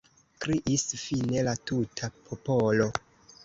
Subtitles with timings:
[0.45, 2.93] kriis fine la tuta popolo.